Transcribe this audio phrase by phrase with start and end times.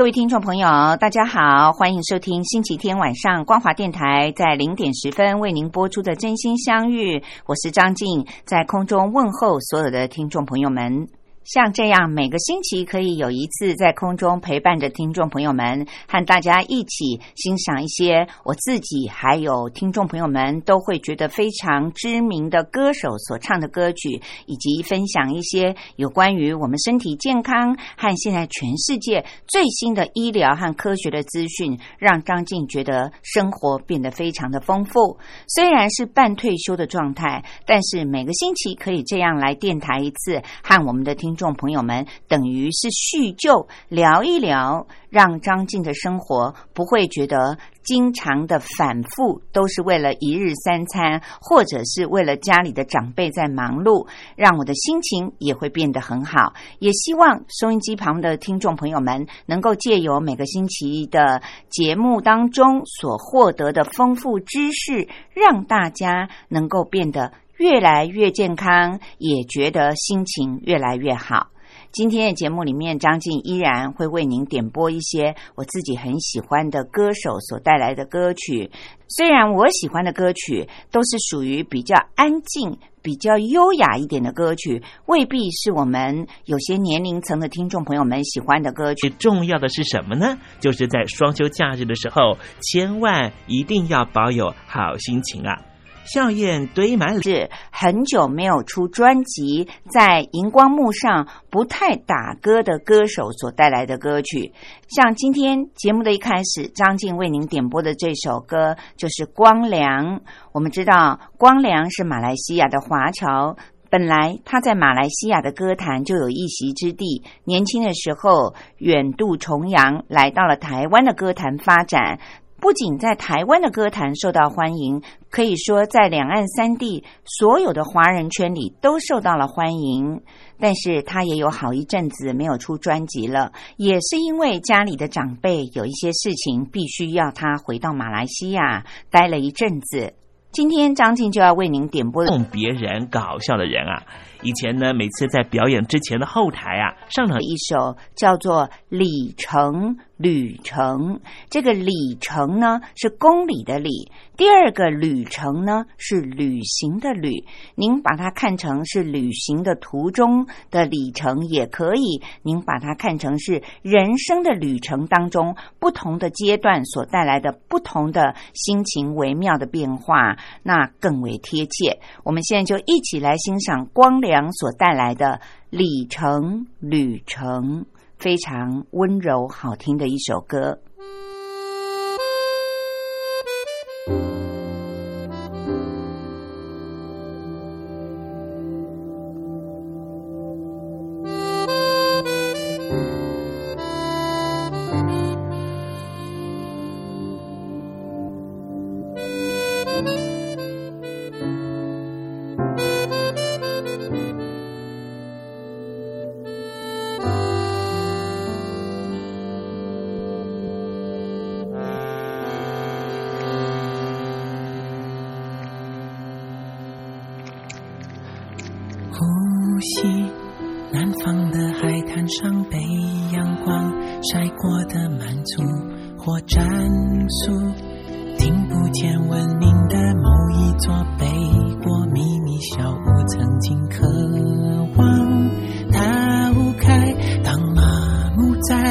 [0.00, 0.66] 各位听众朋友，
[0.98, 11.06] 大家好，欢迎收听星期天晚上光华电台在零点十分为您播出的《真心相遇》，我是张静，在空中问候所有的听众朋友们。
[11.42, 35.18] 像这样，每个星期可以有一次在空中陪伴着听众朋友们，和大家一起欣赏一些我自己还有听众朋友们都会觉得非常知名的歌手所唱的歌曲，以及分享一些有关于我们身体健康和现在全世界最新的医疗和科学的资讯，让张静觉得生活变得非常的丰富。
[35.48, 41.29] 虽然是半退休的状态，但是每个星期可以这样来电台一次，和我们的听。
[41.30, 56.52] 听众朋友们，等于是叙旧，聊一聊，让张静的生活不会觉得经常的反复，都是为了一日三餐，或者是为了家里的长辈在忙碌，让我的心情也会变得很好。
[56.80, 67.32] 也希望收音机旁的听众朋友们能够借由每个星期的节目当中所获得的丰富知识，让大家能够变得。
[67.60, 71.48] 越来越健康，也觉得心情越来越好。
[71.92, 78.70] 今天的节目里面，张静依然会为您点播一些我自己很喜欢的歌手所带来的歌曲。
[79.08, 89.10] 虽然我喜欢的歌曲都是属于比较安静、比较优雅一点的歌曲，未必是我们有些年龄层的听众朋友们喜欢的歌曲。
[89.10, 90.38] 重要的是什么呢？
[90.60, 95.60] 就是在双休假日的时候，千万一定要保有好心情啊！
[96.04, 104.52] 笑靥堆满是很久没有出专辑，在荧光幕上不太打歌的歌手所带来的歌曲，
[104.88, 110.18] 像今天节目的一开始，张静为您点播的这首歌就是《光良》。
[110.52, 113.56] 我们知道，光良是马来西亚的华侨，
[113.88, 117.22] 本来他在马来西亚的歌坛就有一席之地。
[117.44, 122.18] 年轻的时候远渡重洋，来到了台湾的歌坛发展。
[122.60, 130.20] 不仅在台湾的歌坛受到欢迎，可以说在两岸三地所有的华人圈里都受到了欢迎。
[130.58, 140.12] 但是他也有好一阵子没有出专辑了，也是因为家里的长辈有一些事情，必须要他回到马来西亚待了一阵子。
[140.52, 144.02] 今天张静就要为您点播送别人搞笑的人啊。
[144.42, 151.16] 以前呢，每次在表演之前的后台啊，上场一首叫做《里程旅程》。
[151.48, 157.44] 这个“里程”呢是公里的“里”，第二个“旅程”呢是旅行的“旅”。
[157.74, 171.98] 您把它看成是旅行的途中的里程也可以，您把它看成是人生的旅程当中不同的阶段所带来的不同的心情微妙的变化，那更为贴切。
[172.24, 174.50] 我们现在就一起来欣赏光良。
[174.52, 177.86] 所带来的里程旅程，
[178.20, 180.78] 非常温柔好听的一首歌。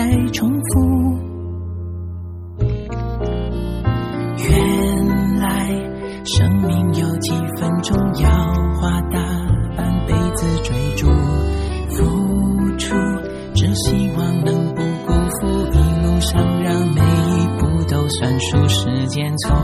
[0.10, 1.20] 被重复
[4.40, 5.70] 原来
[6.26, 8.30] 生命有几分钟要
[8.82, 9.20] 花大
[9.78, 11.08] 半辈子追逐
[11.92, 12.96] 付出
[13.54, 19.56] 只希望能不辜负一路上让每一步都算数时间从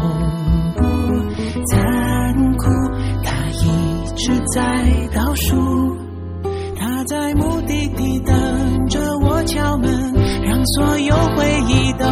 [0.75, 0.83] 不
[1.71, 2.67] 残酷
[3.23, 5.97] 他一直在倒数
[6.75, 8.34] 他在目的地等
[10.73, 12.05] 所有回忆都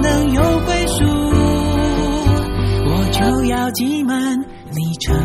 [0.00, 1.04] 能有归属。
[2.88, 5.16] 我就要挤满里程，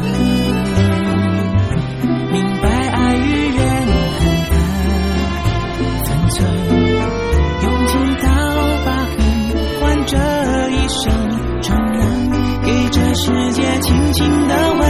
[2.31, 3.19] 明白爱与
[3.53, 3.59] 怨
[4.17, 4.53] 恨的
[6.03, 6.37] 分寸，
[7.61, 7.91] 用尽
[8.23, 8.25] 刀
[8.85, 9.15] 疤痕
[9.79, 10.15] 换这
[10.69, 11.01] 一生，
[11.61, 11.69] 终
[11.99, 12.03] 能
[12.63, 14.81] 给这世界轻轻的吻。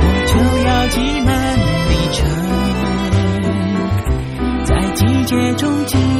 [0.00, 0.32] 我就
[0.66, 1.30] 要挤满
[1.90, 2.20] 里程，
[4.64, 6.11] 在季节中惊艳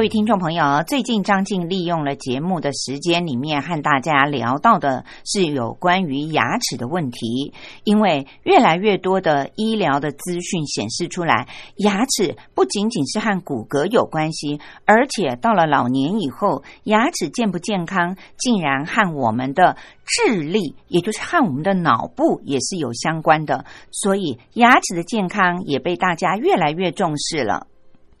[0.00, 7.52] 各位听众朋友，最近张静利用了节目的时间里面和大家聊到的是有关于牙齿的问题，
[7.84, 19.76] 因为越来越多的医疗的资讯显示出来，牙齿不仅仅是和骨骼有关系，而且到了老年以后，牙齿健不健康，竟然和我们的
[20.06, 27.66] 智力，也就是和我们的脑部也是有相关的，所以牙齿的健康也被大家越来越重视了。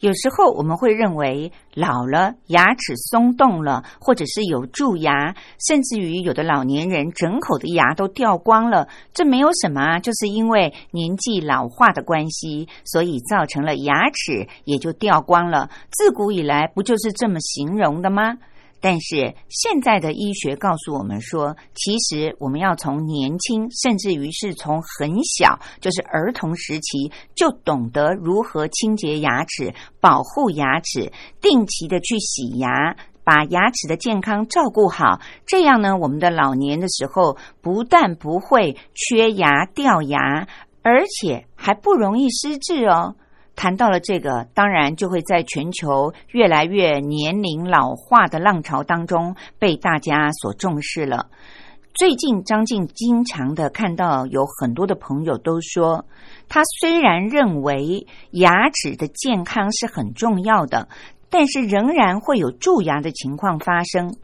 [0.00, 5.34] 有时候我们会认为老了牙齿松动了，或者是有蛀牙，
[5.68, 15.68] 甚至于有的老年人整口的牙都掉光了，这没有什么啊，就是因为年纪老化的关系，所以造成了牙齿也就掉光了。
[15.90, 18.38] 自古以来不就是这么形容的吗？
[18.80, 35.20] 但是现在的医学告诉我们说，其实我们要从年轻，甚至于是从很小，就是儿童时期，就懂得如何清洁牙齿、保护牙齿，定期的去洗牙，把牙齿的健康照顾好。
[35.46, 40.48] 这样呢，我们的老年的时候，不但不会缺牙掉牙，
[40.82, 43.14] 而且还不容易失智哦。
[43.56, 51.28] 谈到了这个，当然就会在全球越来越年龄老化的浪潮当中被大家所重视了。
[51.92, 56.06] 最近张静经常的看到有很多的朋友都说，
[56.48, 60.88] 他虽然认为牙齿的健康是很重要的，
[61.28, 64.14] 但是仍然会有蛀牙的情况发生。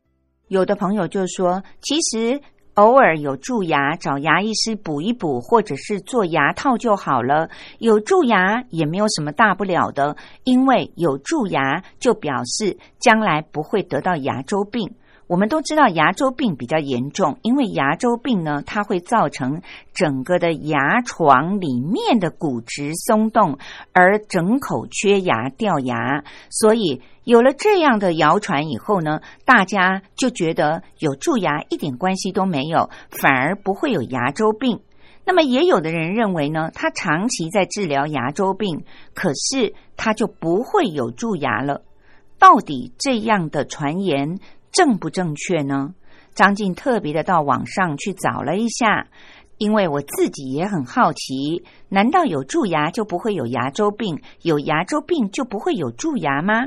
[0.49, 2.41] 有的朋友就说，其实。
[2.77, 7.49] 偶尔有蛀牙，找牙医师补一补，或者是做牙套就好了。
[7.79, 10.15] 有蛀牙也没有什么大不了的，
[10.45, 14.95] 因为有蛀牙就表示将来不会得到牙周病。
[15.29, 19.61] 我们都知道牙周病比较严重，因为牙周病呢，它会造成
[19.93, 23.59] 整个的牙床里面的骨质松动，
[23.93, 26.23] 而整口缺牙掉牙。
[26.49, 34.81] 所以有了这样的谣传以后呢，大家就觉得有蛀牙一点关系都没有，反而不会有牙周病。
[35.25, 41.83] 那么也有的人认为呢，他长期在治疗牙周病，可是他就不会有蛀牙了。
[42.39, 44.39] 到底这样的传言？
[44.77, 45.95] 正不正确呢？
[46.35, 49.07] 张静特别的到网上去找了一下，
[49.57, 56.67] 因为我自己也很好奇，难道有蛀牙就不会有牙周病，有牙周病就不会有蛀牙吗？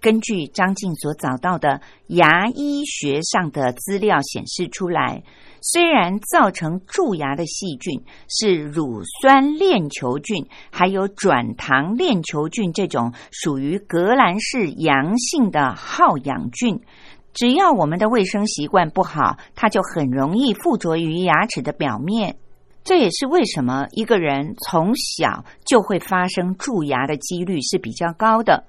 [0.00, 5.22] 根据张静所找到的牙医学上的资料显示出来，
[5.62, 16.80] 虽然造成蛀牙的细菌是乳酸链球菌，还有转糖链球菌这种属于革兰氏阳性的好氧菌，
[17.36, 22.36] 只要我们的卫生习惯不好，它就很容易附着于牙齿的表面。
[22.82, 28.64] 这也是为什么一个人从小就会发生蛀牙的几率是比较高的。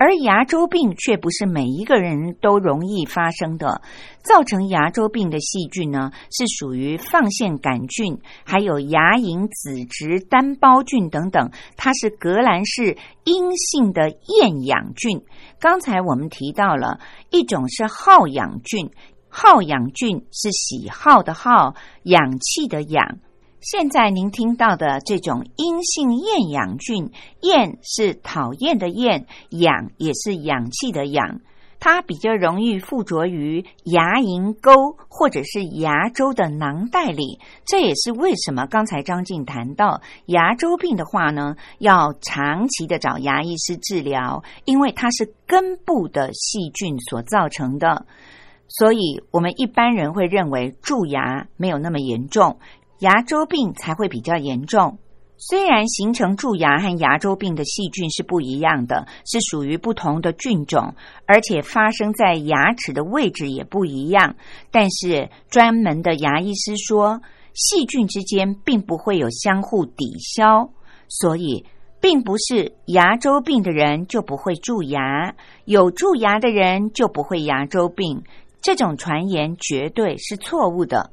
[0.00, 3.82] 而牙周病却不是每一个人都容易发生的。
[4.22, 11.50] 造成牙周病的细菌呢，是属于放线杆菌，还有牙龈子质单胞菌等等。
[11.76, 15.22] 它是革兰氏阴性的厌氧菌。
[15.60, 16.98] 刚才我们提到了
[17.30, 18.90] 一种是好氧菌，
[19.28, 23.18] 好氧菌是喜好的好，氧气的氧。
[23.60, 27.10] 现在您听到的这种阴性厌氧菌，
[27.42, 31.40] 厌是讨厌的厌，氧也是氧气的氧，
[31.78, 37.38] 它比较容易附着于牙龈沟或者是牙周的囊袋里。
[37.66, 48.06] 这也是为什么刚才张静谈到牙周病的话呢，要长期的找牙医师治疗，因为它是根部的细菌所造成的。
[48.72, 52.60] 所以，我们一般人会认为蛀牙没有那么严重。
[53.00, 54.98] 牙周病才会比较严重。
[55.42, 64.36] 虽然形成蛀牙和牙周病的细菌是不一样的，是属于不同的菌种，而且发生在牙齿的位置也不一样，
[64.70, 67.22] 但是专门的牙医师说，
[67.54, 70.68] 细菌之间并不会有相互抵消，
[71.08, 71.64] 所以
[72.02, 78.24] 并不是牙周病的人就不会蛀牙，有蛀牙的人就不会牙周病。
[78.60, 81.12] 这种传言绝对是错误的。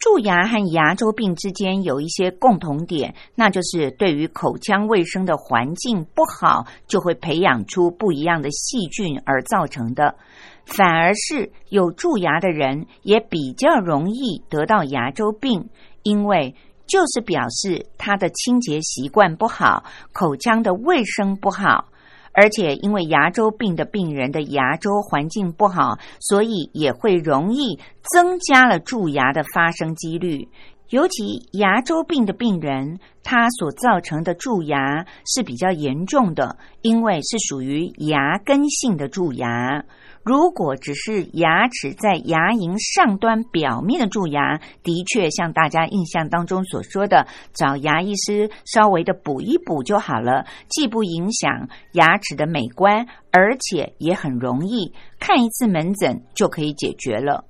[0.00, 10.16] 蛀牙和牙周病之间有一些共同点，那就是对于口腔卫生的环境不好，就会培养出不一样的细菌而造成的。
[10.64, 15.68] 反而是有蛀牙的人也比较容易得到牙周病，
[16.02, 16.54] 因为
[16.86, 21.88] 就是表示他的清洁习惯不好，口腔的卫生不好。
[22.32, 27.78] 而且，因为牙周病的病人的牙周环境不好，所以也会容易
[28.14, 30.48] 增加了蛀牙的发生几率。
[30.90, 39.84] 尤其牙周病的病人，他所造成的蛀牙是比较严重的，因为是属于牙根性的蛀牙。
[40.22, 57.46] 如果只是牙齿在牙龈上端表面的蛀牙，的确像大家印象当中所说的，找牙医师稍微的补一补就好了，既不影响牙齿的美观，而且也很容易，看一次门诊就可以解决了。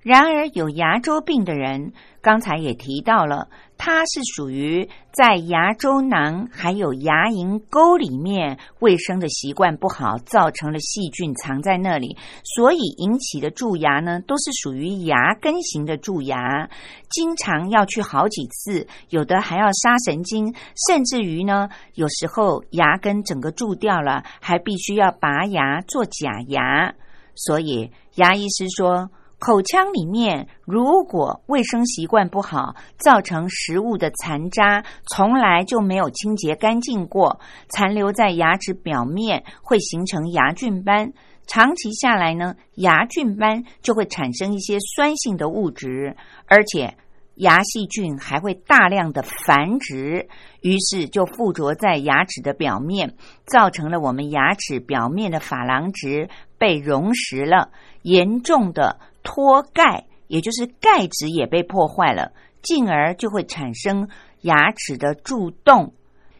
[0.00, 1.92] 然而，有牙周病的人，
[2.28, 16.68] 刚才也提到了，它是属于在牙周囊还有牙龈沟里面卫生的习惯不好，造成了细菌藏在那里，所以引起的蛀牙呢，都是属于牙根型的蛀牙，
[17.08, 20.54] 经常要去好几次，有的还要杀神经，
[20.86, 26.94] 甚至于呢，有时候牙根整个蛀掉了，还必须要拔牙做假牙。
[27.34, 29.08] 所以，牙医师说。
[29.38, 41.12] 口腔里面如果卫生习惯不好，造成食物的残渣从来就没有清洁干净过，残留在牙齿表面会形成牙菌斑。
[41.46, 46.16] 长期下来呢，牙菌斑就会产生一些酸性的物质，
[46.46, 46.96] 而且
[47.36, 50.28] 牙细菌还会大量的繁殖，
[50.60, 53.14] 于是就附着在牙齿的表面，
[53.46, 56.28] 造成了我们牙齿表面的珐琅质
[56.58, 57.70] 被溶蚀了，
[58.02, 58.98] 严重的。
[59.22, 62.32] 脱钙，也就是钙质也被破坏了，
[62.62, 64.08] 进而就会产生
[64.42, 65.92] 牙齿的蛀洞。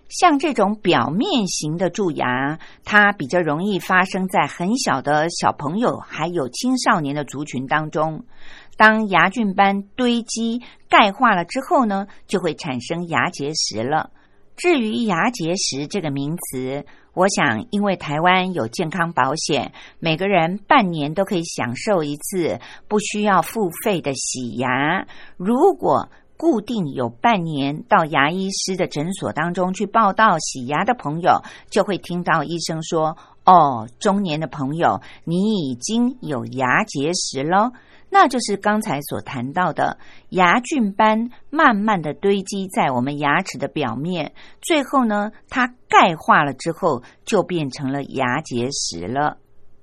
[0.08, 8.24] 像这种表面型的蛀牙，它比较容易发生在很小的小朋友还有青少年的族群当中。
[8.78, 14.10] 当牙菌斑堆积、钙化了之后呢，就会产生牙结石了。
[14.56, 16.86] 至于牙结石这个名词，
[17.18, 25.04] 我想，因为台湾有健康保险，每个人半年都可以享受一次不需要付费的洗牙。
[25.36, 37.72] 如果固定有半年到牙医师的诊所当中去报道洗牙的朋友，就会听到医生说：“哦，中年的朋友，你已经有牙结石了。”
[38.10, 39.98] 那就是刚才所谈到的
[40.30, 49.38] 牙菌斑，慢慢的堆积在我们牙齿的表面，最后呢，它钙化了之后，就变成了牙结石了。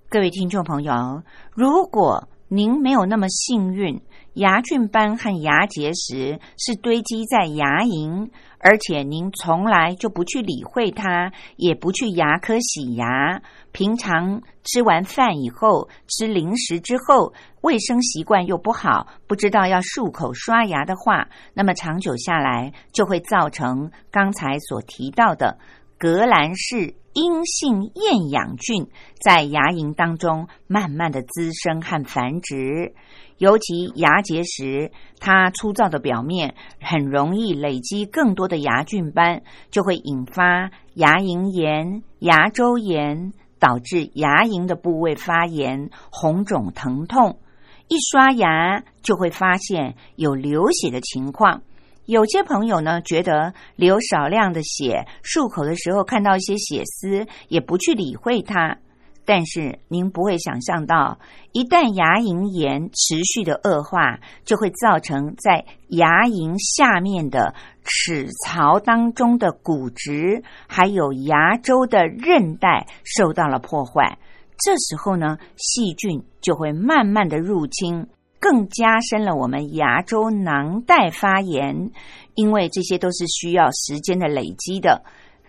[0.10, 4.02] 各位听众朋友，如果您没有那么幸运，
[4.34, 13.42] 牙菌斑和牙结石是堆积在牙龈，而且您从来就不去理会它，也不去牙科洗牙。
[13.72, 25.58] 平常吃完饭以后，吃零食之后，卫生习惯又不好，不知道要漱口刷牙的话，那么长久下来就会造成刚才所提到的
[25.98, 28.88] 革兰氏阴性厌氧菌
[29.22, 32.94] 在牙龈当中慢慢的滋生和繁殖。
[33.38, 47.38] 尤其牙结石，它粗糙的表面很容易累积更多的牙菌斑，就会引发牙龈炎、牙周炎，导致牙龈的部位发炎、红肿疼痛。
[47.88, 51.62] 一刷牙就会发现有流血的情况。
[52.06, 58.78] 有些朋友呢，觉得流少量的血，漱口的时候看到一些血丝，也不去理会它。
[59.26, 61.18] 但是您不会想象到，
[61.52, 74.18] 一旦牙龈炎持续的恶化，就会造成在牙龈下面的齿槽当中的骨质，还有牙周的韧带受到了破坏。
[74.58, 78.08] 这时候呢，细菌就会慢慢的入侵，
[78.40, 81.92] 更加深了我们牙周囊袋发炎。
[82.36, 85.04] 因为这些都是需要时间的累积的。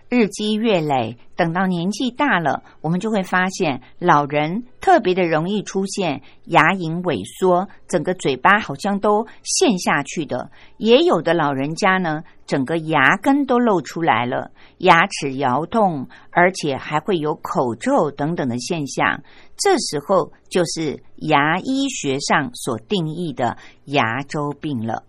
[0.09, 19.21] 日积月累，等到年纪大了，我们就会发现，老人特别的容易出现牙龈萎缩，整个嘴巴好像都陷下去的；也有的老人家呢，整个牙根都露出来了，牙齿摇动，而且还会有口臭等等的现象。
[19.57, 25.03] 这时候就是牙医学上所定义的牙周病了。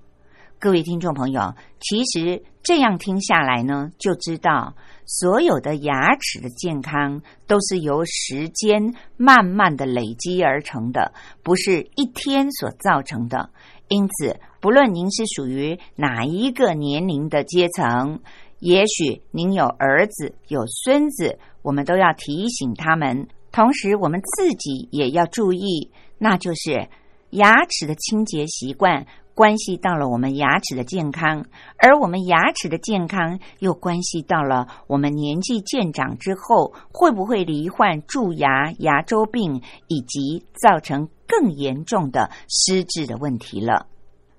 [0.59, 4.75] 各位听众朋友，其实这样听下来呢，就知道
[5.07, 13.49] 所有的牙齿的健康都是由时间慢慢的累积而成的，不是一天所造成的。
[13.89, 18.21] 因此，不论您是属于哪一个年龄的阶层，
[18.59, 26.87] 也许您有儿子有孙子，我们都要提醒他们，同时我们自己也要注意，那就是
[27.31, 29.07] 牙齿的清洁习惯。
[29.39, 31.45] 关系到了我们牙齿的健康，
[31.77, 43.87] 而我们牙齿的健康又关系到了我们年纪渐长之后会不会罹患蛀牙、牙周病，以及造成更严重的失智的问题了。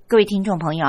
[0.10, 0.86] 各位听众朋友，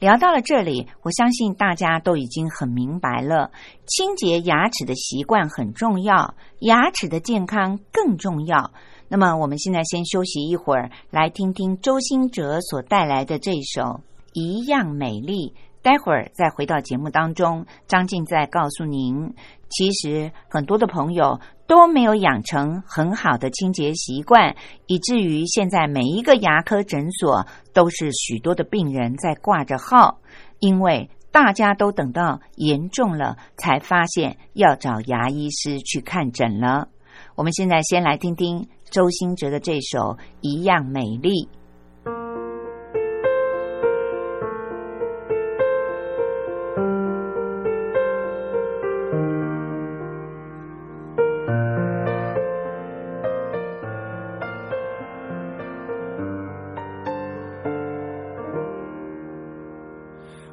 [0.00, 3.52] 聊到了这里，我相信大家都已经很明白了，
[3.86, 8.72] 清洁牙齿的习惯很重要，牙齿的健康更重要。
[9.08, 13.82] 那么，我们现在先休息一会儿，来听听周兴哲所带来的这首
[14.32, 15.50] 《一样美丽》。
[15.82, 19.32] 待会儿再回到节目当中，张静再告诉您，
[19.68, 21.38] 其实很多的朋友
[21.68, 24.56] 都没有养成很好的清洁习惯，
[24.88, 30.18] 以至于现在每一个牙科诊所都是许多的病人在挂着号，
[30.58, 36.88] 因为大家都等到严重了才发现要找牙医师去看诊了。
[37.36, 38.66] 我们现在先来听听。
[38.90, 39.98] 周兴哲的这首
[40.40, 41.30] 《一样美丽》。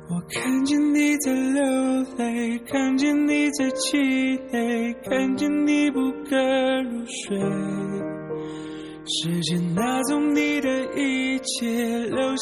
[0.09, 1.63] 我看见你在流
[2.17, 3.97] 泪，看见你在气
[4.51, 5.62] 馁，看见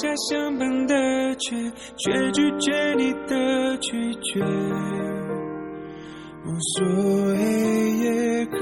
[0.01, 0.95] 下相伴的
[1.35, 1.55] 却
[1.95, 4.43] 却拒绝你的拒绝。
[6.43, 6.83] 无所
[7.27, 7.35] 谓
[7.99, 8.57] 也渴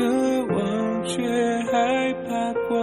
[0.54, 0.60] 望，
[1.06, 1.24] 却
[1.72, 2.76] 害怕挂。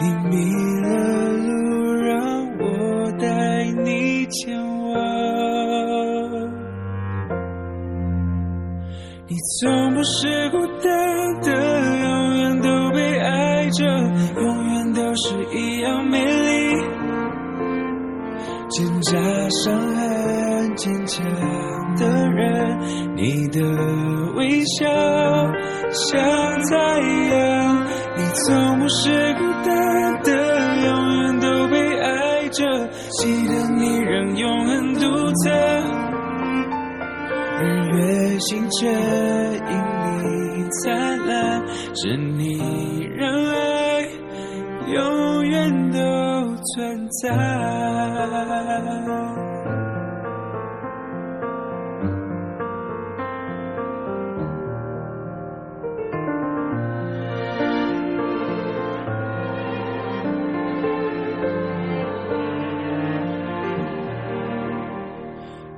[0.00, 0.32] 你迷
[0.80, 0.86] 了
[1.46, 2.16] 路，让
[2.60, 2.64] 我
[3.20, 3.26] 带
[3.84, 4.96] 你前往。
[9.26, 10.88] 你从不是孤单
[11.42, 11.77] 的，
[19.10, 19.16] 加
[19.48, 21.24] 上很坚强
[21.96, 22.78] 的人，
[23.16, 23.58] 你的
[24.34, 24.84] 微笑
[25.90, 26.20] 像
[26.68, 26.76] 太
[27.30, 27.86] 阳。
[28.16, 30.30] 你从不是孤单的，
[30.84, 32.66] 永远都被爱着，
[33.22, 35.00] 记得你仍永恒独
[35.42, 35.50] 特。
[37.60, 37.64] 日
[37.96, 38.92] 月星辰
[39.70, 39.72] 因
[40.04, 42.60] 你灿烂，是你
[46.78, 47.28] 存在。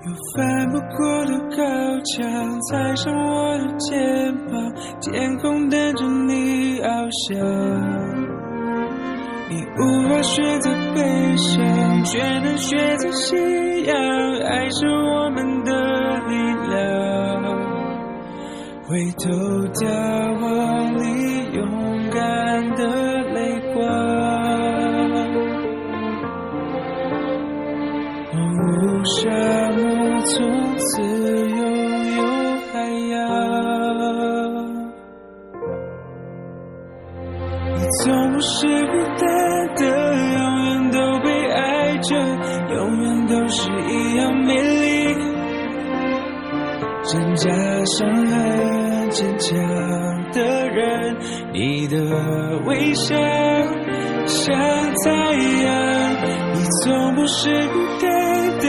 [0.03, 8.00] 有翻不过的高墙踩上我的肩膀天空等着你翱翔。
[9.79, 13.95] 无法选择悲伤，却能选择信仰，
[14.45, 15.71] 爱是我们的
[16.29, 16.35] 力
[16.69, 16.79] 量。
[18.87, 19.31] 回头
[19.75, 19.87] 眺
[20.43, 20.45] 望
[47.11, 47.51] 真假
[47.87, 49.59] 伤痕坚强
[50.31, 51.17] 的人，
[51.53, 51.99] 你的
[52.65, 53.17] 微笑
[54.27, 54.55] 像
[55.05, 55.69] 太阳。
[56.55, 58.07] 你从不是孤单
[58.61, 58.65] 的，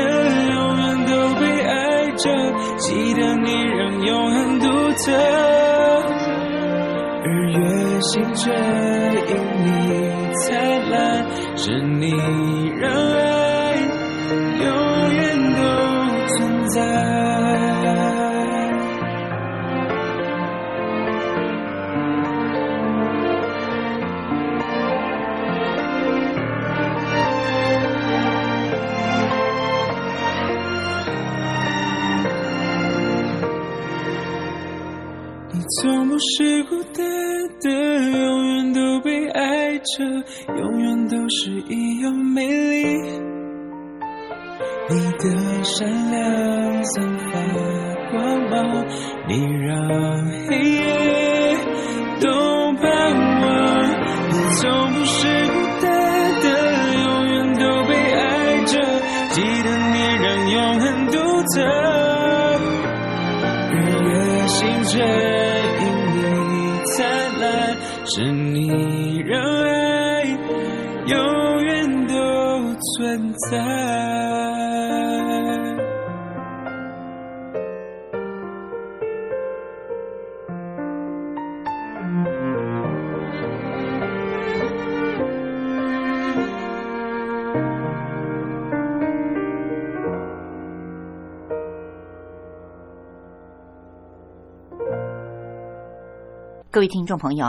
[0.54, 2.24] 永远都被爱着，
[2.78, 4.66] 记得你让永恒独
[5.06, 5.12] 特。
[7.24, 7.60] 日月
[8.02, 8.52] 星辰
[9.30, 9.32] 因
[9.66, 9.70] 你
[10.48, 10.50] 灿
[10.90, 10.98] 烂，
[11.56, 12.10] 是你
[12.80, 13.31] 让爱
[36.24, 37.04] 是孤单
[37.62, 40.04] 的，永远都被爱着，
[40.56, 42.86] 永远都是一样美丽。
[44.88, 47.32] 你的善良散发
[48.12, 48.86] 光芒，
[49.28, 49.68] 你让
[50.48, 51.58] 黑夜
[52.20, 52.30] 都
[52.74, 52.86] 盼
[53.42, 53.50] 望。
[54.30, 55.90] 你从不是孤单
[56.44, 56.46] 的，
[57.02, 58.22] 永远都被爱
[58.66, 58.80] 着，
[59.32, 61.18] 记得你让永恒独
[61.56, 61.58] 特。
[63.72, 64.10] 日月
[64.48, 65.02] 星辰，
[68.14, 70.26] 是你让爱
[71.06, 74.11] 永远都存在。
[96.82, 97.46] 各位听众朋友，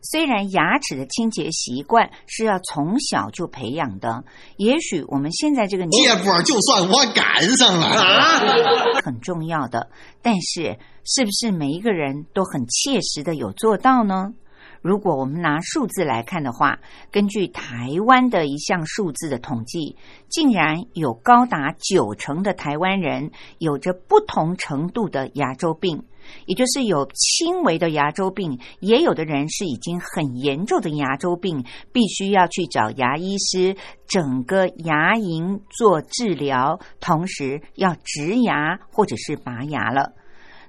[0.00, 4.22] 虽然牙齿的清洁习惯是要从小就培养的，
[4.58, 8.38] 也许我们现在这个年这波就算我赶上了啊！
[9.04, 9.90] 很重要的，
[10.22, 14.34] 但是是不是每一个人都很切实的有做到呢？
[14.82, 16.78] 如果我们拿数字来看的话，
[17.10, 19.96] 根据台湾的一项数字的统计，
[20.28, 26.04] 竟然有高达九成的台湾人有着不同程度的牙周病。
[26.46, 40.14] 也就是有轻微的牙周病，也有的人是已经很严重的牙周病，必须要去找牙医师，整个牙龈做治疗，同时要植牙或者是拔牙了。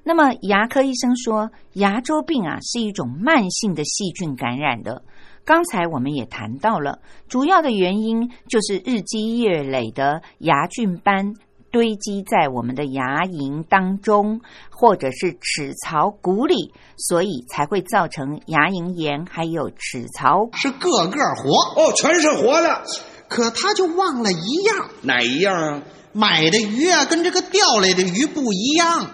[0.04, 5.04] 那么牙科医生说，牙周病啊是一种慢性的细菌感染的。
[5.43, 11.34] 刚才我们也谈到了，主要的原因就是日积月累的牙菌斑。
[11.71, 20.49] 堆积在我们的牙龈当中，或者是齿槽骨里，所以才会造成牙龈炎，还有齿槽。
[20.53, 22.84] 是个个活，哦，全是活的，
[23.27, 25.84] 可他就忘了一样，哪一样啊？
[26.13, 29.12] 买的鱼啊跟这个钓来的鱼不一样。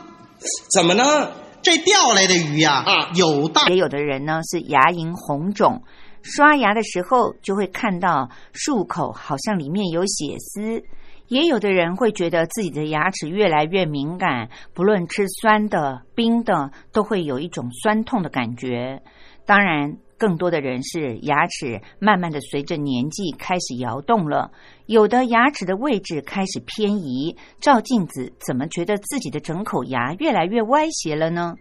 [0.73, 1.31] 怎么呢？
[1.61, 5.81] 这钓来的鱼呀、啊有大也有的人呢是牙龈红肿，
[6.21, 10.83] 刷牙的时候就会看到漱口好像里面有血丝。
[11.27, 19.01] 也有的人会觉得自己的牙齿越来越敏感，不论吃酸的、冰的，都会有一种酸痛的感觉。
[19.45, 24.51] 当然，更多的人是牙齿慢慢的随着年纪开始摇动了，
[24.85, 31.55] 有的牙齿的位置开始偏移，照镜子怎么觉得自己的整口牙越来越歪斜了呢？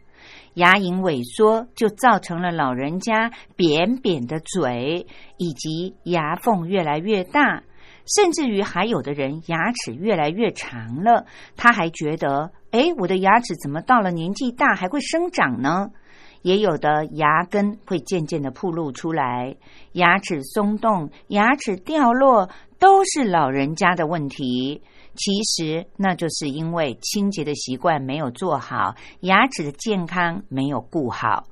[0.55, 5.07] 牙龈萎缩就造成了老人家扁扁的嘴，
[5.39, 7.65] 以及牙缝越来越大。
[8.07, 15.91] 甚至于还有的人牙齿越来越长了，他还觉得，哎，我的牙齿怎么到了年纪大还会生长呢？
[16.43, 19.55] 也有的牙根会渐渐的暴露出来，
[19.93, 24.83] 牙齿松动、牙齿掉落，都是老人家的问题。
[25.15, 31.45] 其实那就是因为清洁的习惯没有做好，牙齿的健康没有顾好。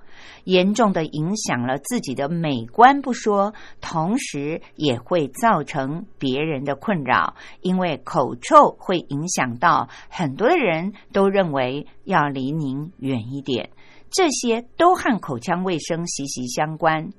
[0.44, 13.70] 严重的影响了自己的美观不说，同时也会造成别人的困扰，因为口臭会影响到很多的人都认为要离您远一点，
[14.11, 17.11] 这些都和口腔卫生息息相关。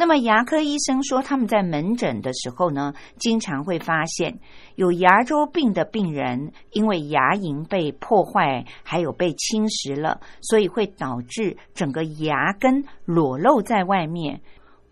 [0.00, 4.38] 那么牙科医生说，他们在门诊的时候呢，经常会发现
[4.76, 14.40] 有牙周病的病人，因为牙龈被破坏，还有被侵蚀了，所以会导致整个牙根裸露在外面，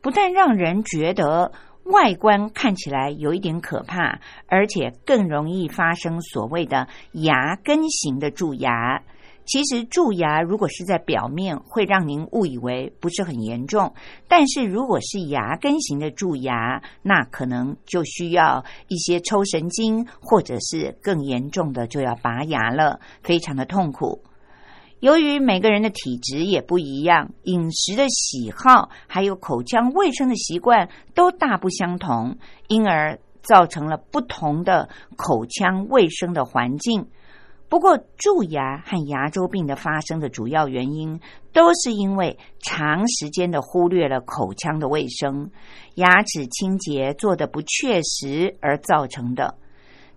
[0.02, 1.52] 不但让人觉得
[1.84, 9.04] 外观看起来有一点可怕，而且更容易发生所谓的牙根型的蛀牙。
[9.46, 13.94] 其实蛀牙如果是在表面，会让您误以为不是很严重；
[14.28, 24.22] 但是如果是牙根型的蛀牙，那可能就需要一些抽神经，或者是更严重的就要拔牙了，非常的痛苦。
[24.98, 37.06] 由于每个人的体质也不一样，饮食的喜好，还有口腔卫生的习惯都大不相同，因而造成了不同的口腔卫生的环境。
[37.68, 41.20] 不过，蛀牙和牙周病的发生的主要原因，
[41.52, 45.50] 都是因为长时间的忽略了口腔的卫生、
[45.96, 49.57] 牙齿清洁做的不确实而造成的。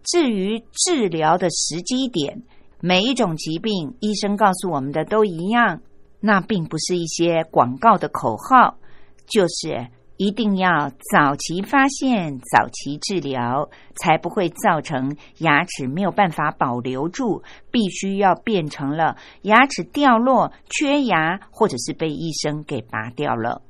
[0.04, 2.44] 至于治疗的时机点，
[2.80, 5.82] 每一种疾病，医生告诉我们的都一样，
[6.20, 8.78] 那并不是一些广告的口号，
[9.26, 9.88] 就是。
[10.20, 23.62] 一定要早期发现、早期治疗，才不会造成牙齿没有办法保留住，必须要变成了牙齿掉落、缺牙，或者是被医生给拔掉了。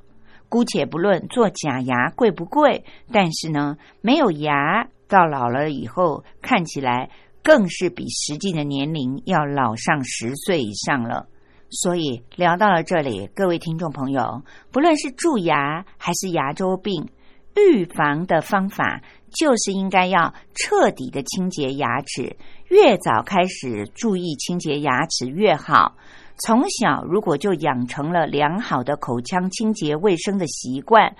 [0.50, 2.84] 姑且不论做假牙贵不贵，
[3.14, 7.12] 但是呢，没有牙到老了以后，看起来
[7.44, 11.28] 更是比实际的年龄要老上十岁以上了。
[11.72, 17.08] 所以聊到了这里，各位听众朋友，不论是蛀牙还是牙周病，
[17.56, 22.36] 预防的方法就是应该要彻底的清洁牙齿，
[22.70, 25.96] 越早开始注意清洁牙齿越好。
[26.42, 31.16] 从小如果就养成了良好的口腔清洁卫生的习惯，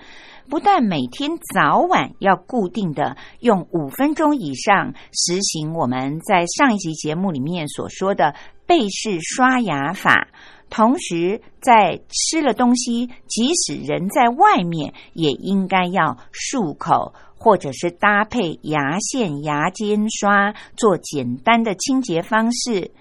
[0.48, 8.34] 不但每天早晚要固定的用五分钟以上实行我们在上一集节目里面所说的。
[8.70, 10.28] 背式刷牙法，
[10.70, 22.92] 同时在吃了东西，即使人在外面，也应该要漱口，或者是搭配牙线、牙尖刷做简单的清洁方式。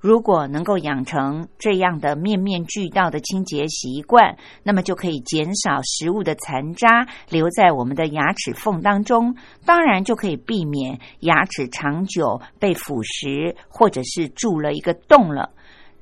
[0.00, 9.34] 如果能够养成这样的面面俱到的清洁习惯，那么就可以减少食物的残渣留在我们的牙齿缝当中，
[9.64, 15.50] 当然就可以避免牙齿长久被腐蚀或者是蛀了一个洞了。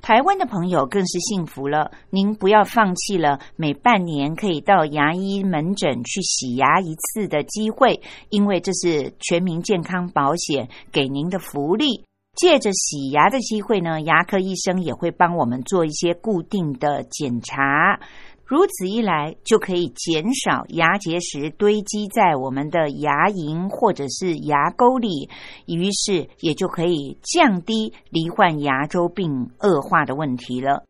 [0.03, 12.05] 台湾的朋友更是幸福了，您不要放弃了每半年可以到牙医门诊去洗牙一次的机会，因为这是全民健康保险给您的福利。
[12.37, 17.99] 借着洗牙的机会呢，牙科医生也会帮我们做一些固定的检查。
[18.45, 25.29] 如此一来，就可以减少牙结石堆积在我们的牙龈或者是牙沟里，
[25.67, 30.85] 于是也就可以降低罹患牙周病恶化的问题了。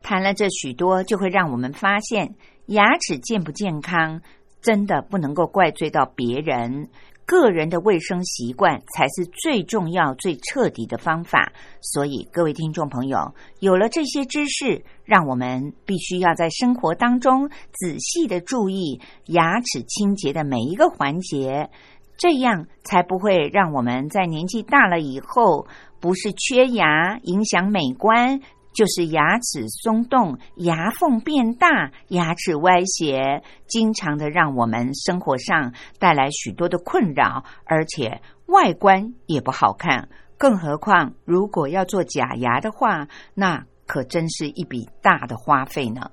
[0.00, 4.20] 谈了这许多，就会让我们发现，牙齿健不健康，
[4.60, 6.88] 真的不能够怪罪到别人。
[7.26, 11.52] 个人的卫生习惯才是最重要、最彻底的方法。
[11.80, 21.70] 所以，各位听众朋友，有了这些知识，让我们必须要在生活当中仔细的注意牙齿清洁的每一个环节，
[22.16, 25.66] 这样才不会让我们在年纪大了以后，
[26.00, 28.40] 不是缺牙影响美观。
[28.72, 40.08] 就是牙齿松动、牙缝变大、牙齿歪斜，经常的让我们生活上带来许多的困扰，而且外观也不好看。
[40.38, 46.10] 更何况，如果要做假牙的话，那可真是一笔大的花费呢。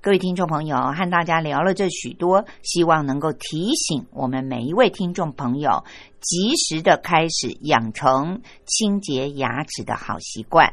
[0.00, 5.84] 各位听众朋友，和大家聊了这许多，希望能够提醒我们每一位听众朋友，
[6.20, 10.72] 及时的开始养成清洁牙齿的好习惯。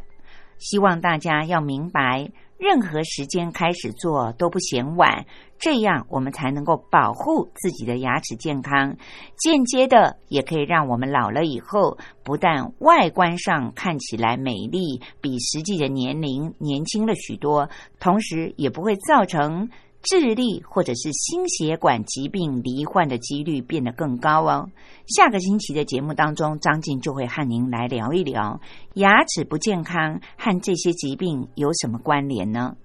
[0.57, 5.25] 希望大家要明白，任何时间开始做都不嫌晚，
[5.59, 8.95] 这样我们才能够保护自己的牙齿健康。
[9.37, 19.69] 间接的，也可以让我们老了以后，不但外观上看起来美丽，比实际的年龄年轻了许多，同时也不会造成。
[20.05, 24.69] 智力或者是心血管疾病罹患的几率变得更高哦。
[25.07, 28.59] 下个星期的节目当中，张静就会和您来聊一聊
[28.93, 32.75] 牙齿不健康和这些疾病有什么关联呢？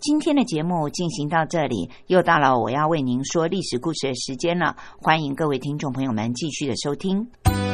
[0.00, 4.76] 今天的节目进行到这里，又到了我要为您说历史故事的时间了。
[5.00, 7.73] 欢迎各位听众朋友们继续的收听。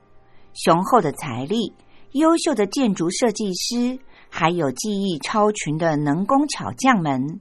[0.53, 1.73] 雄厚的财力、
[2.11, 7.39] 优秀的建筑设计师，还有技艺超群的能工巧匠们，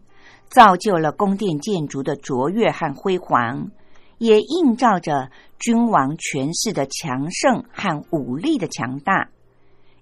[0.48, 3.70] 造就了宫殿建筑的卓越和辉煌，
[4.18, 9.28] 也映照着君王权势的强盛和武力的强大。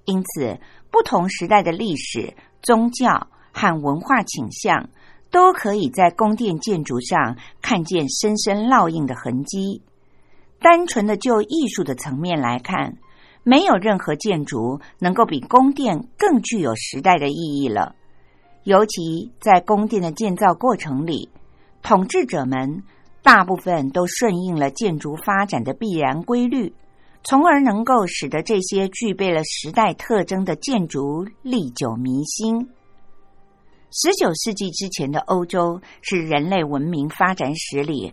[0.04, 0.58] 因此，
[0.90, 4.88] 不同时代的历史、宗教和文化倾向，
[5.30, 9.82] 都可以在宫殿建筑上看见深深烙印的痕迹。
[10.60, 12.98] 单纯的就艺术的层面来看，
[13.42, 17.94] 没有任何建筑能够比宫殿更具有时代的意义了。
[18.64, 21.30] 尤其在宫殿的建造过程里，
[21.82, 22.82] 统治者们
[23.22, 26.74] 大部分都顺应了建筑发展的必然规律，
[27.24, 32.68] 从而能够使得这些具备了时代特征的建筑历久弥新。
[33.90, 38.12] 十九世纪之前的欧洲是人类文明发展史里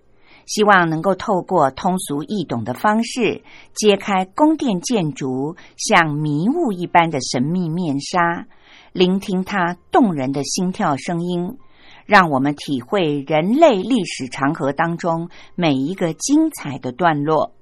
[0.45, 8.47] 希望能够透过通俗易懂的方式，揭开宫殿建筑像迷雾一般的神秘面纱，
[8.91, 11.57] 聆听它动人的心跳声音，
[12.05, 17.53] 让我们体会人类历史长河当中每一个精彩的段落。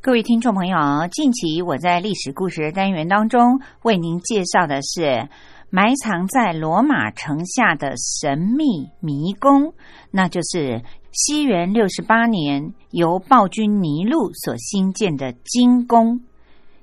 [0.00, 0.78] 各位听众朋友，
[1.10, 5.28] 近期我在历史故事单元当中为您介绍的是。
[5.70, 9.74] 埋藏在罗马城下的神秘迷宫，
[10.10, 10.82] 那就是
[11.20, 16.20] 西元六十八年由暴君尼禄所兴建的金宫。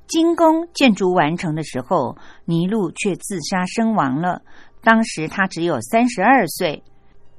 [0.07, 4.41] 金宫建筑完成的时候，尼禄却自杀身亡了。
[4.81, 6.83] 当时他只有三十二岁。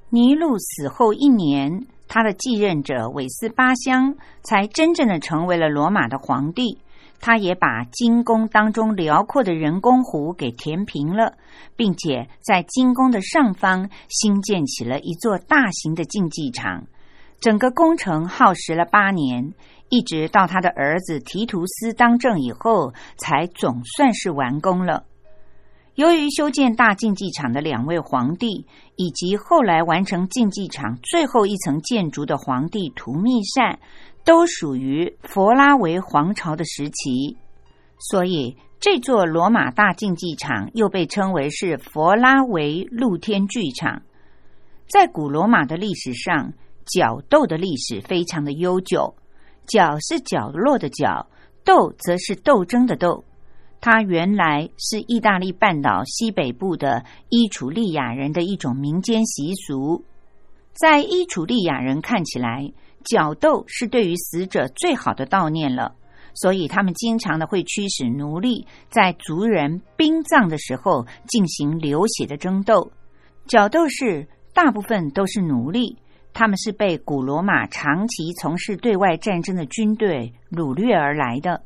[0.08, 6.78] 尼禄死后一年，他的继任者韦斯巴乡才真正的成为了罗马的皇帝。
[7.20, 11.34] 他也把金宫当中辽阔的人工湖给填平了，
[11.76, 16.86] 并且在金宫的上方新建起了一座大型的竞技场。
[17.40, 19.52] 整个工程耗时了八年，
[19.90, 25.04] 一直到他的儿子提图斯当政以后，才总算是完工了。
[25.96, 33.78] 由于修建大竞技场的两位皇帝，以及后来完成竞技场最后一层建筑的皇帝图密善。
[34.24, 37.36] 都属于佛拉维皇朝的时期，
[37.96, 44.02] 所以这座罗马大竞技场又被称为是佛拉维露天剧场。
[44.88, 46.52] 在古罗马的历史上，
[46.86, 49.14] 角斗的历史非常的悠久。
[49.64, 51.28] 角是角落的角，
[51.64, 53.22] 斗则是斗争的斗。
[53.88, 60.04] 它原来是意大利半岛西北部的伊楚利亚人的一种民间习俗。
[60.72, 62.72] 在伊楚利亚人看起来。
[63.04, 65.94] 角斗是对于死者最好的悼念了，
[66.34, 72.90] 所以他们经常的会驱使奴隶在族人殡葬的时候进行流血的争斗。
[73.46, 75.96] 角斗士大部分都是奴隶，
[76.32, 81.62] 他们是被古罗马长期从事对外战争的军队掳掠而来的。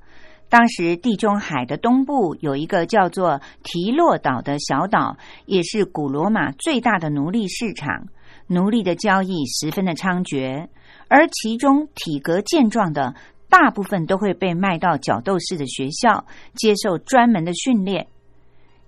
[0.50, 8.08] 当时地中海的东部有一个叫做提洛岛的小岛，也是古罗马最大的奴隶市场，
[8.48, 10.66] 奴隶的交易十分的猖獗。
[11.06, 13.14] 而其中体格健壮的
[13.48, 16.26] 大部分都会被卖到角斗士的学校，
[16.56, 18.08] 接受专门的训练。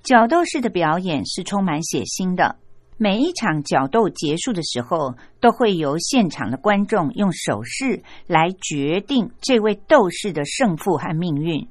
[0.02, 2.56] 角斗士的表演是充满血腥的。
[3.02, 11.66] 每一场角斗结束的时候，都会由现场的观众用手势来决定这位斗士的胜负和命运。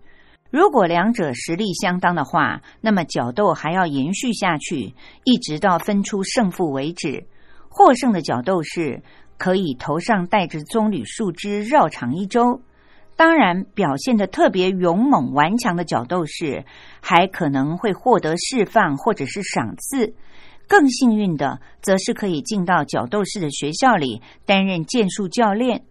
[0.50, 7.26] 如果两者实力相当的话，那么角斗还要延续下去，一直到分出胜负为止。
[7.70, 9.02] 获胜的角斗士。
[9.38, 12.62] 可以头上戴着棕榈树枝绕场一周，
[13.16, 16.64] 当然表现的特别勇猛顽强的角斗士
[17.00, 20.14] 还可能会获得释放或者是赏赐。
[20.72, 25.84] 更幸运的，则是可以进到角斗士的学校里担任剑术教练。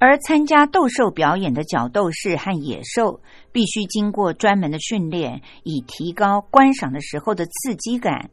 [0.00, 3.20] 而参加斗兽表演的角斗士和野兽，
[3.52, 8.30] 必须经过专门的训练，以提高观赏的时候的刺激感。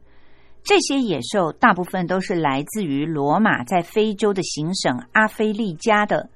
[0.64, 6.28] 这些野兽大部分都是来自于罗马在非洲的行省阿非利加的。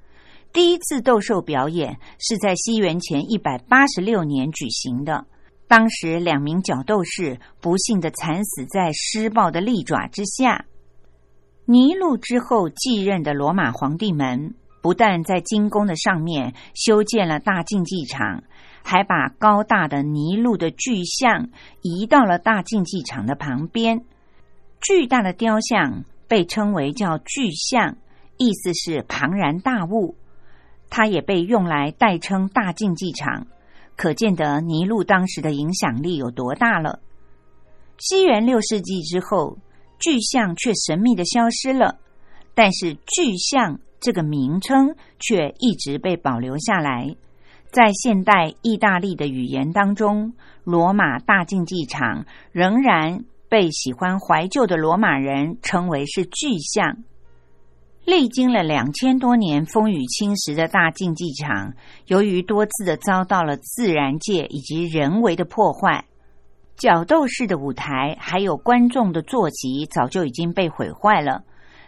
[0.52, 5.26] 第一次斗兽表演是在西元前一百八十六年举行的。
[5.72, 10.66] 当时两名角斗士不幸的惨死在施暴的利爪之下。
[11.64, 14.52] 尼禄之后继任的罗马皇帝们，
[14.82, 18.44] 不但在金宫的上面修建了大竞技场，
[18.84, 21.48] 还把高大的尼禄的巨像
[21.80, 24.04] 移到了大竞技场的旁边。
[24.78, 27.96] 巨大的雕像被称为叫巨像，
[28.36, 30.16] 意思是庞然大物。
[30.90, 33.46] 它也被用来代称大竞技场，
[33.96, 37.00] 可见得尼禄当时的影响力有多大了。
[37.98, 39.58] 西元六世纪之后，
[39.98, 41.98] 巨像却神秘的消失了，
[42.54, 47.14] 但是巨像这个名称却一直被保留下来。
[47.70, 50.32] 在现代意大利的语言当中，
[50.64, 53.24] 罗马大竞技场仍然。
[53.52, 57.04] 被喜欢怀旧的罗马人称为是巨像。
[58.04, 61.72] 历经了两千多年风雨侵蚀的大竞技场，
[62.06, 66.04] 由于多次的遭到了自然界以及人为的破坏，
[66.76, 71.44] 角斗士的舞台还有观众的坐席早就已经被毁坏了。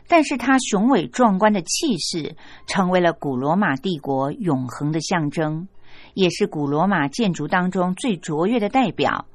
[0.06, 2.36] 但是它雄伟壮观的气势，
[2.68, 5.66] 成为了古罗马帝国永恒的象征，
[6.14, 9.26] 也是古罗马建筑当中最卓越的代表。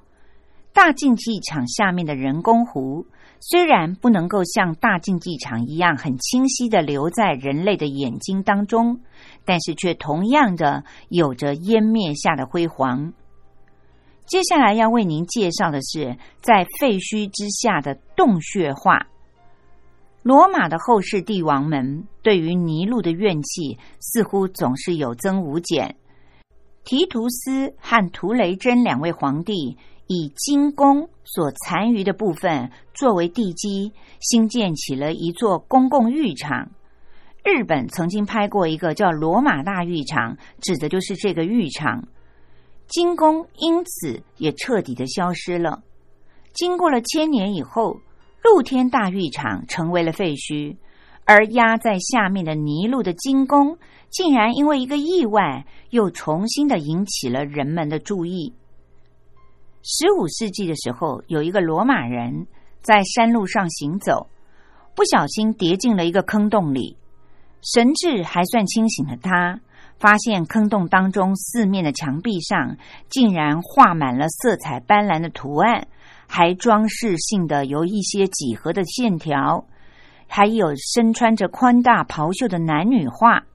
[0.72, 3.06] 大竞技场下面的人工湖，
[3.42, 9.00] 虽然不能够像大竞技场一样很清晰的留在人类的眼睛当中，
[9.46, 13.14] 但是却同样的有着湮灭下的辉煌。
[14.26, 19.08] 接下来要为您介绍的是在废墟之下的洞穴画。
[20.22, 25.96] 罗马的后世帝王们对于尼禄的怨气似乎总是有增无减。
[26.84, 29.78] 提图斯和图雷真两位皇帝
[30.08, 32.70] 以金宫所残余的部分
[33.00, 36.70] 作为地基，兴建起了一座公共浴场。
[37.46, 42.10] 日本曾经拍过一个叫“罗马大浴场”，指的就是这个浴场。
[42.88, 45.82] 金宫因此也彻底的消失了。
[46.52, 48.02] 经过了千年以后，
[48.44, 50.76] 露天大浴场成为了废墟，
[51.24, 53.78] 而压在下面的泥路的金宫，
[54.10, 58.54] 竟然因为一个意外，又重新的引起了人们的注意。
[59.84, 62.46] 十五世纪的时候，有一个罗马人
[62.82, 64.28] 在山路上行走，
[64.96, 66.98] 不小心跌进了一个坑洞里。
[67.62, 69.60] 神智还算清醒的他，
[69.98, 72.78] 发现坑洞当中四面的墙壁上
[73.10, 75.88] 竟然画满了色彩斑斓的图案。
[76.32, 79.66] 还装饰性的有一些几何的线条，
[80.28, 83.46] 还有身穿着宽大袍袖的男女画。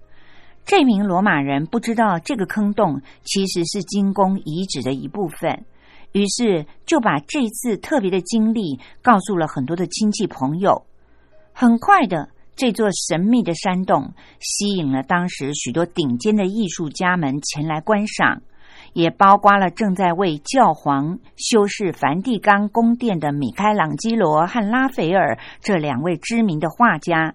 [0.66, 5.64] 这名罗马人不知道这个坑洞其实是金宫遗址的一部分，
[6.14, 10.86] 于是就把这次特别的经历告诉了很多的亲戚朋友。
[11.52, 18.42] 很快的，这座神秘的山洞吸引了当时许多顶尖的艺术家们前来观赏。
[18.92, 27.34] 也包括了正在为教皇修饰梵蒂冈宫殿的米开朗基罗和拉斐尔这两位知名的画家。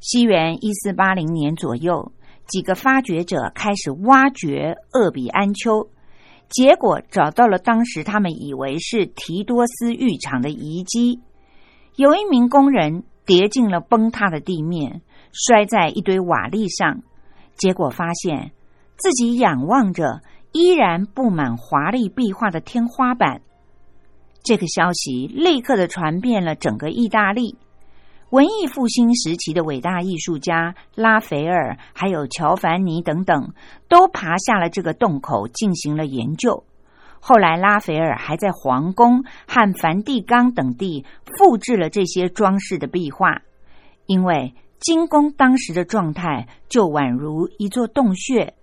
[0.00, 2.10] 西元一四八零年左右，
[2.48, 5.88] 几个发掘者开始挖掘厄比安丘，
[6.54, 11.18] 结果找到了当时他们以为是提多斯浴场的遗迹。
[11.96, 15.02] 有一名工人跌进了崩塌的地面，
[15.32, 17.02] 摔在一堆瓦砾上，
[17.56, 18.52] 结果发现。
[18.96, 23.42] 自己仰望着依然布满华丽壁画的天花板，
[24.44, 27.58] 这个消息立刻的传遍了整个意大利。
[28.34, 33.52] 文艺复兴时期的伟大艺术家拉斐尔，还有乔凡尼等等，
[33.88, 36.64] 都爬下了这个洞口进行了研究。
[37.20, 41.04] 后来，拉斐尔还在皇宫和梵蒂冈等地
[41.38, 43.42] 复制了这些装饰的壁画，
[44.06, 48.54] 因为金宫当时的状态就宛如一座洞穴。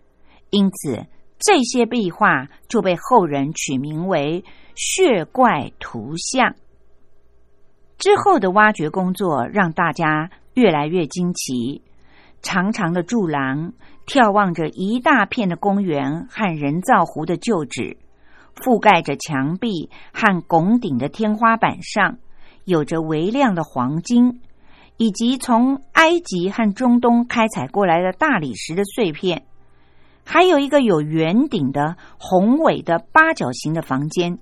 [0.50, 1.06] 因此，
[1.40, 4.44] 这些壁画就被后人取名为
[4.76, 6.56] “血怪图像”。
[8.02, 11.84] 之后的挖掘工作让大家越来越惊奇。
[12.42, 13.74] 长长的柱廊
[14.08, 17.98] 眺望着一大片的公园和人造湖的旧址，
[18.56, 22.18] 覆盖着墙壁和拱顶的天花板上，
[22.66, 24.42] 有着微亮的黄金，
[24.98, 29.44] 以及从埃及和中东开采过来的大理石的碎片。
[30.26, 34.40] 还有一个有圆顶的宏伟的八角形的房间，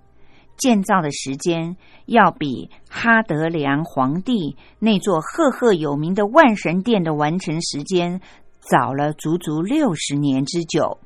[0.59, 8.21] 建造的时间要比哈德良皇帝那座赫赫有名的万神殿的完成时间
[8.59, 10.99] 早了足足六十年之久。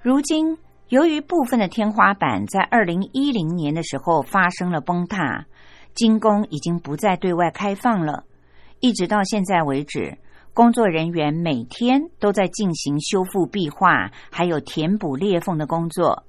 [0.00, 0.56] 如今，
[0.88, 5.46] 由于部分的天花板在二零一零年的时候发生了崩塌，
[5.94, 8.24] 金宫已经不再对外开放了，
[8.80, 10.16] 一直到现在为止。
[10.52, 16.22] 工作人员每天都在进行修复壁画，还有填补裂缝的工作。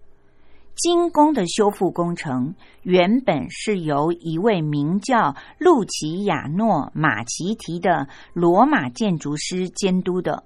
[0.75, 2.53] 金宫的修复工程
[2.83, 10.43] 原本是由一位名叫路奇亚诺·马奇提的罗马建筑师监督的，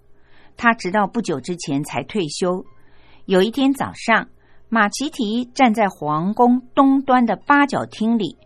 [0.55, 2.63] 他直到不久之前才退休。
[3.25, 4.27] 有一天早上，
[4.69, 8.37] 马奇提站在皇宫东端的八角厅里，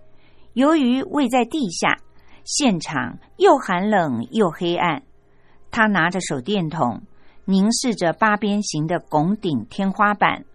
[0.53, 1.97] 由于位在地下，
[2.45, 5.03] 现场又寒冷又黑暗。
[5.69, 7.01] 他拿着手电筒，
[7.43, 10.45] 凝视着八边形的拱顶天花板。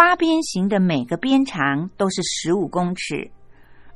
[0.00, 3.30] 八边形的每个边长都是十五公尺，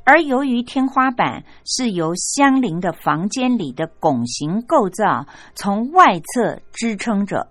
[0.04, 7.48] 而由于天花板是由相邻的房间里的拱形构造从外侧支撑着，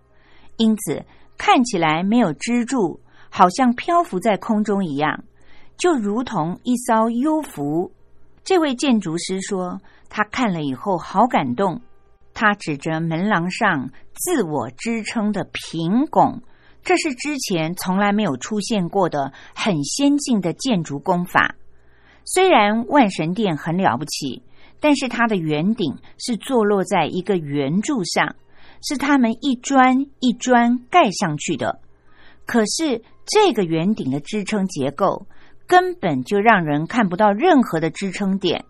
[0.57, 1.03] 因此
[1.35, 2.99] 看起来没有支柱，
[3.31, 5.23] 好像漂浮在空中一样，
[5.75, 7.91] 就如同一艘幽浮。
[8.43, 9.81] 这位建筑师说
[10.11, 11.81] ：“他看了以后好感动。”
[12.35, 16.43] 他指着门廊上自我支撑的平拱，
[16.83, 21.55] 这是之前从来没有出现过的很先进的建筑工法。
[22.25, 24.43] 虽然万神殿很了不起，
[24.79, 28.35] 但是它的圆顶是坐落在一个圆柱上，
[28.81, 31.79] 是他们一砖一砖盖上去的。
[32.45, 35.25] 可是这个圆顶的支撑结构
[35.65, 38.65] 根本就让人看不到任何的支撑点，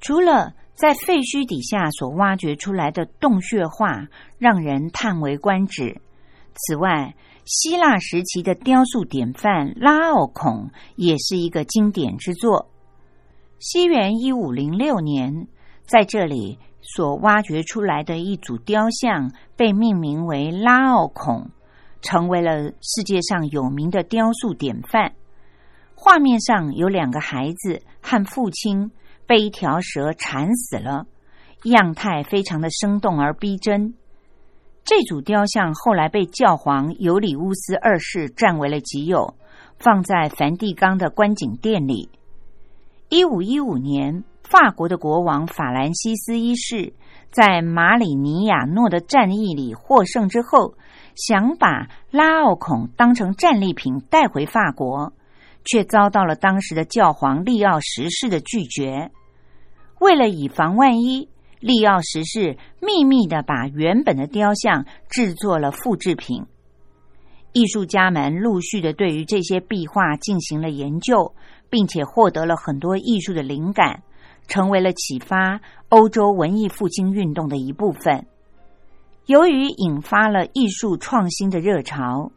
[0.00, 0.54] 除了。
[0.76, 6.00] 在废墟底下所挖掘出来的洞穴画，让人叹为观止。
[6.54, 12.70] 此外，希腊时期的雕塑典范拉奥孔也是一个经典之作。
[13.58, 15.46] 西元一五零六年，
[15.84, 21.50] 在这里所挖掘出来的一组雕像被命名为拉奥孔，
[22.00, 25.12] 成为了世界上有名的雕塑典范。
[25.94, 28.90] 画面上有两个孩子和父亲
[29.26, 31.06] 被一条蛇缠死了，
[31.64, 33.94] 样态非常的生动而逼真。
[34.90, 39.36] 这组雕像后来被教皇尤里乌斯二世占为了己有，
[39.78, 42.08] 放在梵蒂冈的观景殿里。
[43.08, 46.92] 一五一五年，法国的国王法兰西斯一世
[47.30, 50.74] 在马里尼亚诺的战役里获胜之后，
[51.14, 55.12] 想把拉奥孔当成战利品带回法国，
[55.64, 59.12] 却遭到了当时的教皇利奥十世的拒绝。
[60.00, 61.28] 为了以防万一，
[61.60, 66.44] 利奥十世秘密的把原本的雕像制作了复制品。
[67.52, 71.32] 艺术家们陆续的对于这些壁画进行了研究。
[71.70, 74.02] 并且获得了很多艺术的灵感，
[74.48, 78.26] 成为了启发欧洲文艺复兴运动的一部分。
[79.26, 82.32] 由于引发了艺术创新的热潮，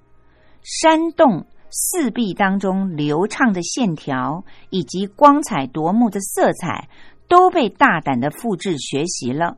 [0.62, 6.88] 山洞四壁当中流畅的线条以及光彩夺目的色彩
[7.28, 9.58] 都被大胆的复制学习了，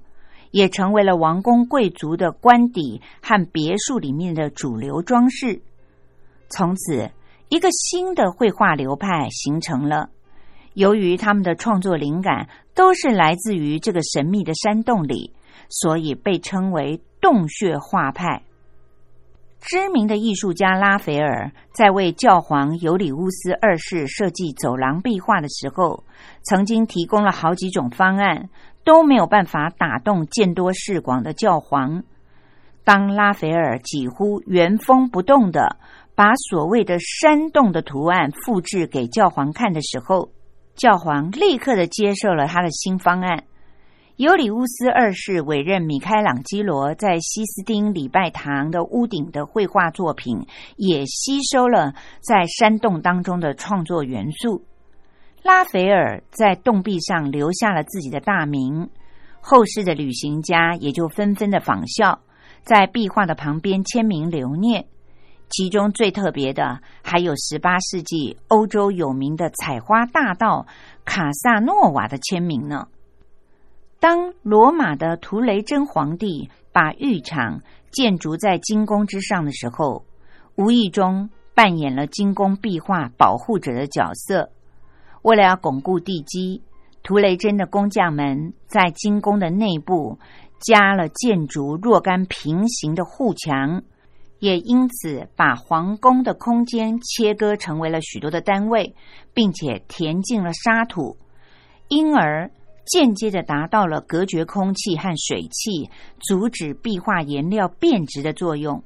[0.51, 5.61] 也成为了王公贵族的官邸和别墅里面的主流装饰。
[6.49, 7.11] 从此。
[7.47, 10.09] 一个新的绘画流派形成了。
[10.73, 15.31] 由于他们的创作灵感都是来自于这个神秘的山洞里，
[15.69, 18.41] 所以被称为洞穴画派。
[19.67, 26.03] 知名的艺术家拉斐尔在为教皇尤里乌斯二世设计走廊壁画的时候，
[26.43, 28.49] 曾经提供了好几种方案，
[28.83, 32.03] 都没有办法打动见多识广的教皇。
[32.83, 35.77] 当拉斐尔几乎原封不动的。
[36.17, 40.29] 把所谓的山洞的图案复制给教皇看的时候，
[40.73, 43.43] 教皇立刻的接受了他的新方案。
[44.17, 50.47] 尤里乌斯二世委任米开朗基罗在西斯丁礼拜堂的屋顶的绘画作品，
[50.77, 54.63] 也吸收了在山洞当中的创作元素。
[55.43, 58.89] 拉斐尔在洞壁上留下了自己的大名，
[59.41, 62.21] 后世的旅行家也就纷纷的仿效，
[62.63, 64.85] 在壁画的旁边签名留念。
[65.49, 70.65] 其中最特别的，还有十八世纪欧洲有名的采花大盗
[71.03, 72.87] 卡萨诺瓦的签名呢。
[74.07, 80.05] 当罗马的图雷真皇帝把浴场建筑在金宫之上的时候，
[80.53, 84.51] 无意中扮演了金宫壁画保护者的角色。
[85.23, 86.61] 为了要巩固地基，
[87.01, 90.19] 图雷真的工匠们在金宫的内部
[90.59, 93.81] 加了建筑若干平行的护墙。
[94.37, 98.93] 也因此把皇宫的空间切割成为了许多的单位，
[99.33, 101.17] 并且填进了沙土，
[101.87, 102.51] 因而
[102.85, 108.83] 间接的达到了隔绝空气和水汽、阻止壁画颜料变质的作用。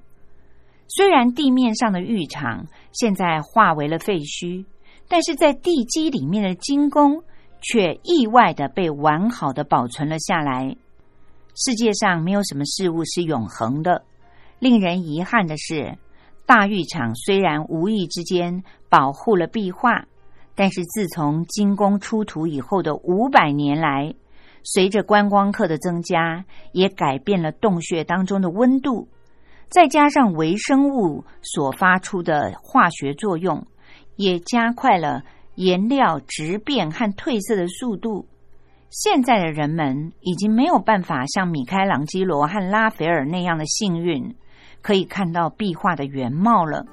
[0.88, 4.66] 虽然地面上的浴场现在化为了废墟，
[5.08, 7.24] 但是在地基里面的金宫
[7.62, 10.76] 却意外的被完好的保存了下来。
[11.56, 14.04] 世界上没有什么事物是永恒的。
[14.60, 15.98] 令人遗憾的是，
[16.46, 20.06] 大浴场虽然无意之间保护了壁画，
[20.60, 24.14] 但是自从金宫出土以后的五百年来，
[24.62, 26.44] 随着观光客的增加，
[26.74, 29.08] 也改变了洞穴当中的温度，
[29.70, 33.66] 再加上微生物所发出的化学作用，
[34.18, 35.24] 也加快了
[35.56, 38.28] 颜料质变和褪色的速度。
[38.90, 44.36] 现在的人们已经没有办法像米开朗基罗和拉斐尔那样的幸运。
[44.82, 46.86] 可以看到壁画的原貌了。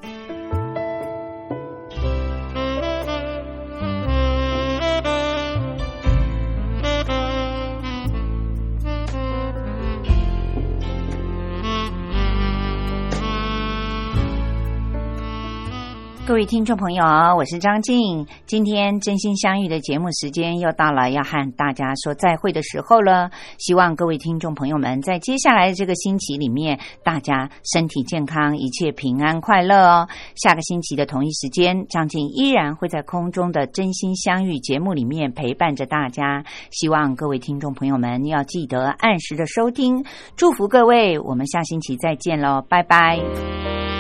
[16.26, 17.04] 各位听众朋友，
[17.36, 18.26] 我是张静。
[18.46, 23.30] 今天真心相遇的节目时间又到了，要和大家说再会的时候了。
[23.58, 30.08] 希望各位听众朋友们在接下来的这个星期里面，大家身体健康，一切平安快乐哦。
[30.34, 36.44] 下个星期的同一时间，张静依然会在空中的真心相遇节目里面陪伴着大家。
[36.72, 40.04] 希望各位听众朋友们要记得按时的收听，
[40.34, 43.95] 祝福各位，我们下星期再见喽，拜拜。